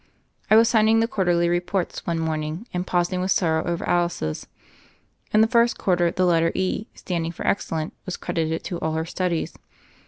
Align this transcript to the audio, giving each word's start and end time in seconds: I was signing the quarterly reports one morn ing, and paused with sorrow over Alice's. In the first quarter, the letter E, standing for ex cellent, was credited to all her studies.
I 0.49 0.55
was 0.55 0.67
signing 0.67 0.99
the 0.99 1.07
quarterly 1.07 1.47
reports 1.47 2.07
one 2.07 2.17
morn 2.17 2.41
ing, 2.41 2.67
and 2.73 2.87
paused 2.87 3.15
with 3.15 3.29
sorrow 3.29 3.63
over 3.65 3.87
Alice's. 3.87 4.47
In 5.31 5.41
the 5.41 5.47
first 5.47 5.77
quarter, 5.77 6.09
the 6.09 6.25
letter 6.25 6.51
E, 6.55 6.87
standing 6.95 7.31
for 7.31 7.45
ex 7.45 7.69
cellent, 7.69 7.91
was 8.07 8.17
credited 8.17 8.63
to 8.63 8.79
all 8.79 8.93
her 8.93 9.05
studies. 9.05 9.53